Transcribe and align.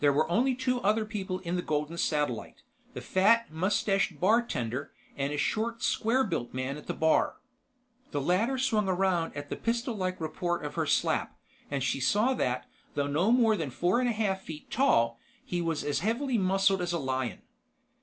There 0.00 0.12
were 0.12 0.28
only 0.30 0.54
two 0.54 0.82
other 0.82 1.06
people 1.06 1.38
in 1.38 1.56
the 1.56 1.62
Golden 1.62 1.96
Satellite: 1.96 2.60
the 2.92 3.00
fat, 3.00 3.50
mustached 3.50 4.20
bartender 4.20 4.92
and 5.16 5.32
a 5.32 5.38
short, 5.38 5.82
square 5.82 6.24
built 6.24 6.52
man 6.52 6.76
at 6.76 6.86
the 6.88 6.92
bar. 6.92 7.36
The 8.10 8.20
latter 8.20 8.58
swung 8.58 8.86
around 8.86 9.34
at 9.34 9.48
the 9.48 9.56
pistol 9.56 9.94
like 9.96 10.20
report 10.20 10.62
of 10.62 10.74
her 10.74 10.84
slap, 10.84 11.38
and 11.70 11.82
she 11.82 12.00
saw 12.00 12.34
that, 12.34 12.66
though 12.96 13.06
no 13.06 13.32
more 13.32 13.56
than 13.56 13.70
four 13.70 13.98
and 13.98 14.10
a 14.10 14.12
half 14.12 14.42
feet 14.42 14.70
tall, 14.70 15.18
he 15.42 15.62
was 15.62 15.82
as 15.84 16.00
heavily 16.00 16.36
muscled 16.36 16.82
as 16.82 16.92
a 16.92 16.98
lion. 16.98 17.40